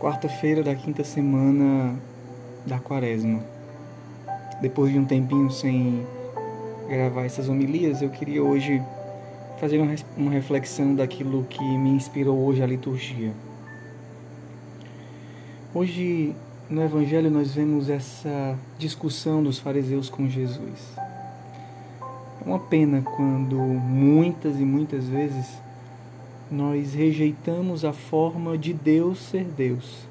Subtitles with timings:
[0.00, 1.94] quarta-feira da quinta semana
[2.64, 3.44] da quaresma.
[4.62, 6.06] Depois de um tempinho sem
[6.88, 8.82] gravar essas homilias, eu queria hoje
[9.60, 9.78] fazer
[10.16, 13.34] uma reflexão daquilo que me inspirou hoje a liturgia.
[15.74, 16.34] Hoje
[16.70, 20.96] no Evangelho nós vemos essa discussão dos fariseus com Jesus.
[22.40, 25.46] É uma pena quando muitas e muitas vezes
[26.50, 30.08] nós rejeitamos a forma de Deus ser Deus.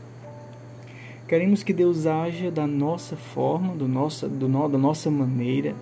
[1.27, 5.75] Queremos que Deus haja da nossa forma, do nossa, do no, da nossa maneira,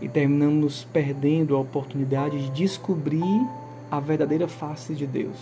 [0.00, 3.46] e terminamos perdendo a oportunidade de descobrir
[3.90, 5.38] a verdadeira face de Deus.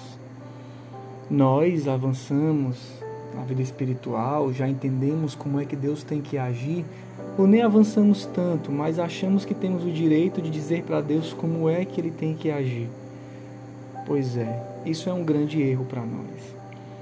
[1.28, 2.76] Nós avançamos
[3.34, 6.84] na vida espiritual, já entendemos como é que Deus tem que agir,
[7.36, 11.68] ou nem avançamos tanto, mas achamos que temos o direito de dizer para Deus como
[11.68, 12.88] é que ele tem que agir.
[14.06, 16.54] Pois é, isso é um grande erro para nós.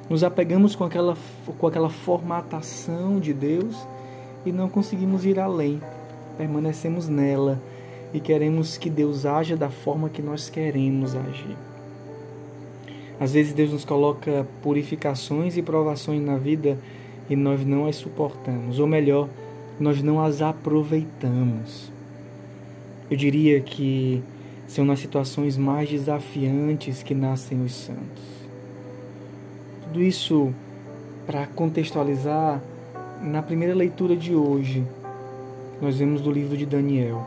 [0.08, 1.16] Nos apegamos com aquela,
[1.58, 3.86] com aquela formatação de Deus
[4.44, 5.80] e não conseguimos ir além.
[6.36, 7.60] Permanecemos nela
[8.12, 11.56] e queremos que Deus haja da forma que nós queremos agir.
[13.18, 16.78] Às vezes Deus nos coloca purificações e provações na vida
[17.30, 19.28] e nós não as suportamos, ou melhor,
[19.78, 21.90] nós não as aproveitamos.
[23.10, 24.22] Eu diria que
[24.72, 28.22] são nas situações mais desafiantes que nascem os santos.
[29.82, 30.50] Tudo isso
[31.26, 32.58] para contextualizar,
[33.20, 34.82] na primeira leitura de hoje,
[35.78, 37.22] nós vemos do livro de Daniel.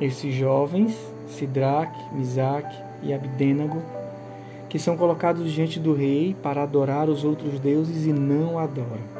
[0.00, 0.96] Esses jovens,
[1.28, 3.82] Sidraque, Misaque e Abdênago,
[4.70, 9.12] que são colocados diante do rei para adorar os outros deuses e não adoram.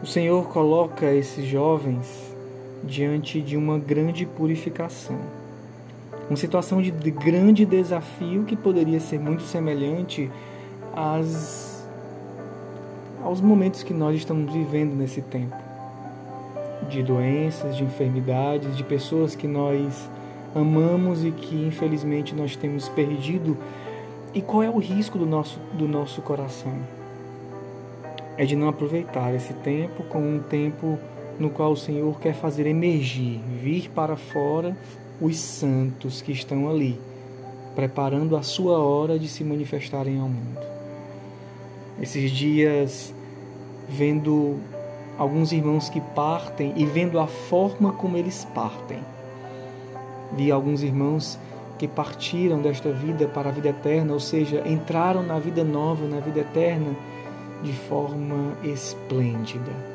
[0.00, 2.33] O Senhor coloca esses jovens
[2.86, 5.18] diante de uma grande purificação.
[6.28, 10.30] Uma situação de grande desafio que poderia ser muito semelhante
[10.94, 11.86] às,
[13.22, 15.64] aos momentos que nós estamos vivendo nesse tempo
[16.88, 20.08] de doenças, de enfermidades, de pessoas que nós
[20.54, 23.56] amamos e que infelizmente nós temos perdido.
[24.32, 26.72] E qual é o risco do nosso, do nosso coração?
[28.36, 30.98] É de não aproveitar esse tempo como um tempo
[31.38, 34.76] no qual o Senhor quer fazer emergir, vir para fora
[35.20, 36.98] os santos que estão ali,
[37.74, 40.60] preparando a sua hora de se manifestarem ao mundo.
[42.00, 43.14] Esses dias,
[43.88, 44.58] vendo
[45.16, 48.98] alguns irmãos que partem e vendo a forma como eles partem.
[50.32, 51.38] Vi alguns irmãos
[51.78, 56.18] que partiram desta vida para a vida eterna, ou seja, entraram na vida nova, na
[56.18, 56.96] vida eterna,
[57.62, 59.93] de forma esplêndida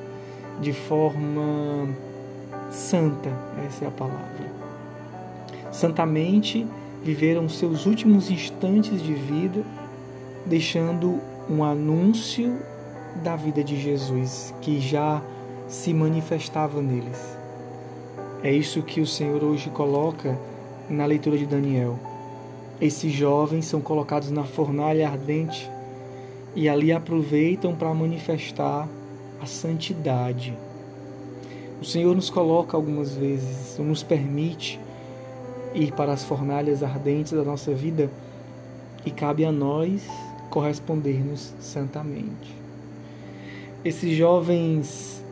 [0.62, 1.88] de forma
[2.72, 3.30] santa,
[3.66, 4.52] essa é a palavra.
[5.72, 6.68] Santamente
[7.04, 9.64] viveram seus últimos instantes de vida,
[10.46, 11.20] deixando
[11.50, 12.58] um anúncio
[13.24, 15.22] da vida de Jesus que já
[15.68, 17.38] se manifestava neles.
[18.44, 20.38] É isso que o Senhor hoje coloca
[20.90, 22.00] na leitura de Daniel.
[22.80, 25.70] Esses jovens são colocados na fornalha ardente
[26.56, 28.88] e ali aproveitam para manifestar
[29.42, 30.54] a santidade.
[31.82, 34.80] O Senhor nos coloca algumas vezes, nos permite
[35.74, 38.10] ir para as fornalhas ardentes da nossa vida
[39.06, 40.06] e cabe a nós
[40.50, 42.56] corresponder-nos santamente.
[43.86, 45.24] Esses jovens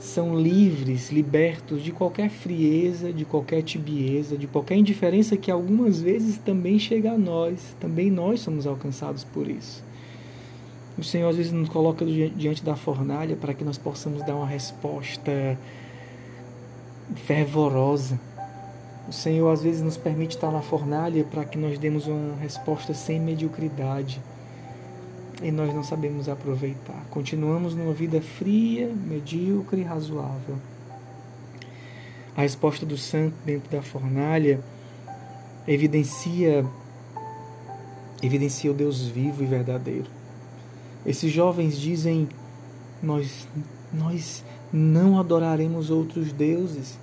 [0.00, 6.38] são livres, libertos de qualquer frieza, de qualquer tibieza, de qualquer indiferença que algumas vezes
[6.38, 9.82] também chega a nós, também nós somos alcançados por isso.
[10.96, 14.46] O Senhor às vezes nos coloca diante da fornalha para que nós possamos dar uma
[14.46, 15.58] resposta
[17.26, 18.18] fervorosa.
[19.08, 22.94] O Senhor às vezes nos permite estar na fornalha para que nós demos uma resposta
[22.94, 24.20] sem mediocridade.
[25.42, 27.04] E nós não sabemos aproveitar.
[27.10, 30.56] Continuamos numa vida fria, medíocre e razoável.
[32.36, 34.60] A resposta do santo dentro da fornalha
[35.66, 36.64] evidencia
[38.22, 40.23] evidencia o Deus vivo e verdadeiro.
[41.06, 42.28] Esses jovens dizem:
[43.02, 43.46] Nós,
[43.92, 46.98] nós não adoraremos outros deuses.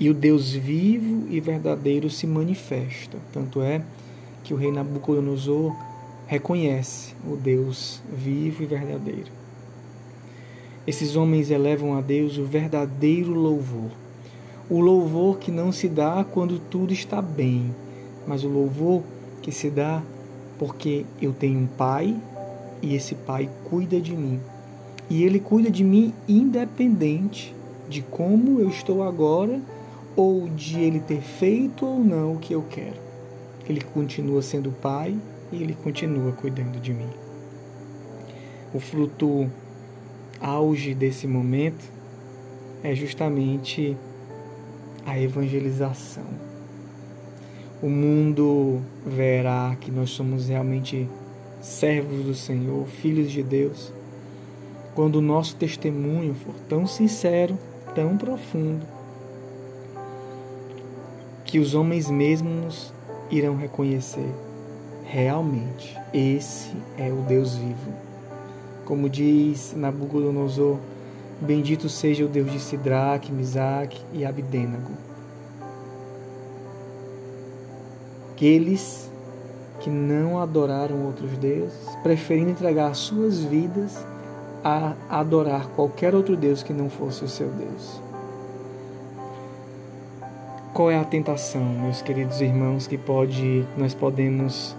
[0.00, 3.18] E o Deus vivo e verdadeiro se manifesta.
[3.32, 3.82] Tanto é
[4.44, 5.74] que o rei Nabucodonosor
[6.26, 9.32] reconhece o Deus vivo e verdadeiro.
[10.86, 13.90] Esses homens elevam a Deus o verdadeiro louvor.
[14.70, 17.74] O louvor que não se dá quando tudo está bem,
[18.26, 19.02] mas o louvor
[19.42, 20.02] que se dá
[20.58, 22.16] porque eu tenho um pai
[22.82, 24.40] e esse Pai cuida de mim.
[25.10, 27.54] E Ele cuida de mim independente
[27.88, 29.60] de como eu estou agora
[30.14, 32.96] ou de Ele ter feito ou não o que eu quero.
[33.68, 35.16] Ele continua sendo Pai
[35.52, 37.08] e Ele continua cuidando de mim.
[38.74, 39.50] O fruto
[40.40, 41.90] auge desse momento
[42.82, 43.96] é justamente
[45.06, 46.26] a evangelização.
[47.82, 51.08] O mundo verá que nós somos realmente
[51.60, 53.92] servos do Senhor, filhos de Deus,
[54.94, 57.58] quando o nosso testemunho for tão sincero,
[57.94, 58.86] tão profundo,
[61.44, 62.92] que os homens mesmos
[63.30, 64.28] irão reconhecer
[65.08, 67.92] realmente esse é o Deus vivo.
[68.84, 70.78] Como diz Nabucodonosor,
[71.40, 74.92] bendito seja o Deus de Sidraque, Misaque e Abdênago.
[78.32, 79.07] Aqueles
[79.80, 84.04] que não adoraram outros deuses, preferindo entregar suas vidas
[84.64, 88.00] a adorar qualquer outro Deus que não fosse o seu Deus.
[90.74, 94.76] Qual é a tentação, meus queridos irmãos, que pode nós podemos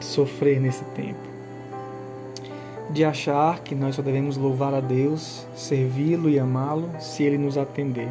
[0.00, 1.28] sofrer nesse tempo?
[2.90, 7.58] De achar que nós só devemos louvar a Deus, servi-lo e amá-lo se ele nos
[7.58, 8.08] atender.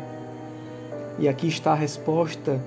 [1.18, 2.62] E aqui está a resposta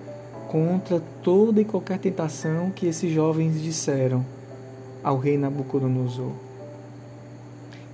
[0.51, 4.27] contra toda e qualquer tentação que esses jovens disseram
[5.01, 6.33] ao rei Nabucodonosor.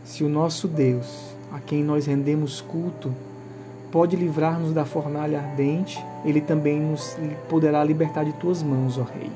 [0.02, 3.12] Se o nosso Deus, a quem nós rendemos culto,
[3.92, 7.14] pode livrar-nos da fornalha ardente, ele também nos
[7.46, 9.30] poderá libertar de tuas mãos, ó Rei.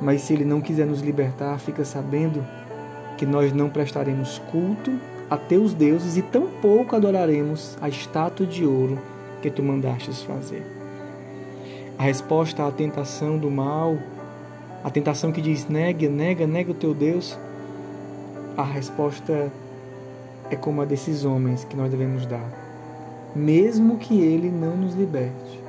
[0.00, 2.42] Mas se ele não quiser nos libertar, fica sabendo
[3.18, 4.90] que nós não prestaremos culto
[5.28, 8.98] a teus deuses e tampouco adoraremos a estátua de ouro
[9.42, 10.79] que tu mandastes fazer.
[12.00, 13.98] A resposta à tentação do mal,
[14.82, 17.38] a tentação que diz nega, nega, nega o teu Deus,
[18.56, 19.52] a resposta
[20.50, 22.50] é como a desses homens que nós devemos dar.
[23.36, 25.60] Mesmo que ele não nos liberte,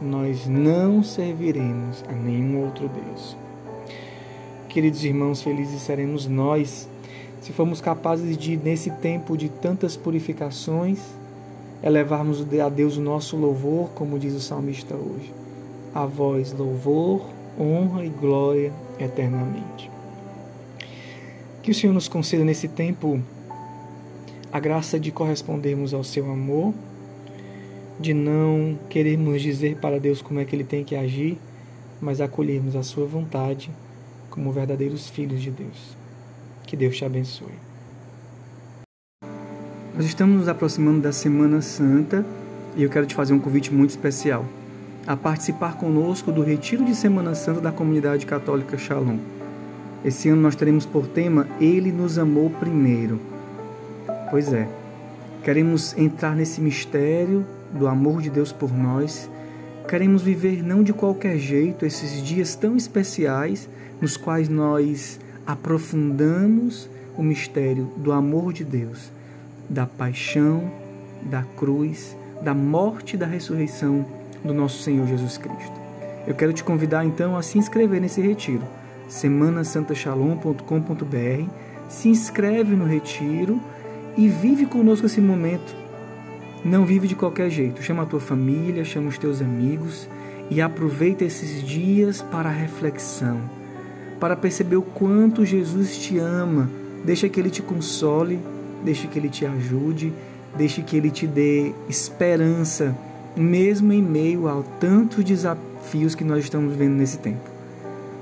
[0.00, 3.36] nós não serviremos a nenhum outro Deus.
[4.70, 6.88] Queridos irmãos, felizes seremos nós
[7.42, 10.98] se formos capazes de, nesse tempo de tantas purificações,
[11.82, 15.43] elevarmos a Deus o nosso louvor, como diz o salmista hoje
[15.94, 19.88] a vós louvor, honra e glória eternamente.
[21.62, 23.22] Que o Senhor nos conceda nesse tempo
[24.52, 26.74] a graça de correspondermos ao seu amor,
[27.98, 31.38] de não querermos dizer para Deus como é que ele tem que agir,
[32.00, 33.70] mas acolhermos a sua vontade
[34.28, 35.96] como verdadeiros filhos de Deus.
[36.66, 37.54] Que Deus te abençoe.
[39.94, 42.26] Nós estamos nos aproximando da Semana Santa
[42.76, 44.44] e eu quero te fazer um convite muito especial
[45.06, 49.18] a participar conosco do Retiro de Semana Santa da Comunidade Católica Shalom.
[50.02, 53.20] Esse ano nós teremos por tema Ele nos amou primeiro.
[54.30, 54.66] Pois é,
[55.42, 59.28] queremos entrar nesse mistério do amor de Deus por nós.
[59.86, 63.68] Queremos viver não de qualquer jeito esses dias tão especiais
[64.00, 69.12] nos quais nós aprofundamos o mistério do amor de Deus,
[69.68, 70.70] da paixão,
[71.22, 75.72] da cruz, da morte e da ressurreição do nosso Senhor Jesus Cristo.
[76.26, 78.62] Eu quero te convidar então a se inscrever nesse retiro,
[79.08, 81.50] semanasantachalom.com.br.
[81.88, 83.60] Se inscreve no retiro
[84.16, 85.74] e vive conosco esse momento.
[86.64, 87.82] Não vive de qualquer jeito.
[87.82, 90.08] Chama a tua família, chama os teus amigos
[90.50, 93.40] e aproveita esses dias para reflexão,
[94.18, 96.70] para perceber o quanto Jesus te ama.
[97.04, 98.40] Deixa que ele te console,
[98.82, 100.12] deixa que ele te ajude,
[100.56, 102.96] deixa que ele te dê esperança
[103.36, 107.50] mesmo em meio a tantos desafios que nós estamos vivendo nesse tempo.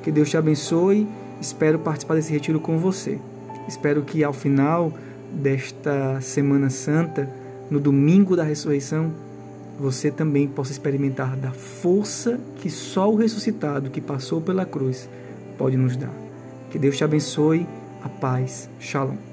[0.02, 1.07] Que Deus te abençoe.
[1.40, 3.19] Espero participar desse retiro com você.
[3.69, 4.92] Espero que ao final
[5.33, 7.28] desta Semana Santa,
[7.71, 9.12] no domingo da ressurreição,
[9.78, 15.09] você também possa experimentar da força que só o ressuscitado que passou pela cruz
[15.57, 16.12] pode nos dar.
[16.71, 17.66] Que Deus te abençoe.
[18.02, 18.69] A paz.
[18.81, 19.31] Shalom.